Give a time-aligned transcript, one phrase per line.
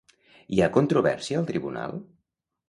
[0.55, 1.95] Hi ha controvèrsia al Tribunal?